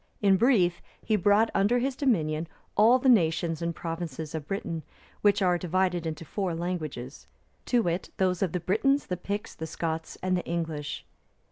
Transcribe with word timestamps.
In 0.19 0.35
brief, 0.35 0.81
he 1.03 1.15
brought 1.15 1.51
under 1.53 1.77
his 1.77 1.95
dominion 1.95 2.47
all 2.75 2.97
the 2.97 3.07
nations 3.07 3.61
and 3.61 3.75
provinces 3.75 4.33
of 4.33 4.47
Britain, 4.47 4.81
which 5.21 5.43
are 5.43 5.59
divided 5.59 6.07
into 6.07 6.25
four 6.25 6.55
languages, 6.55 7.27
to 7.67 7.83
wit, 7.83 8.09
those 8.17 8.41
of 8.41 8.51
the 8.51 8.59
Britons, 8.59 9.05
the 9.05 9.15
Picts, 9.15 9.53
the 9.53 9.67
Scots, 9.67 10.17
and 10.23 10.35
the 10.35 10.43
English. 10.45 11.05